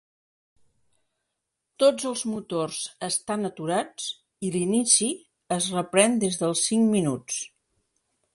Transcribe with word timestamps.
Tots 1.83 2.07
els 2.11 2.23
motors 2.29 2.79
estan 3.09 3.51
aturats 3.51 4.09
i 4.49 4.51
l'inici 4.57 5.11
es 5.59 5.69
reprèn 5.77 6.19
des 6.25 6.41
dels 6.43 6.65
cinc 6.73 6.91
minuts. 6.97 7.39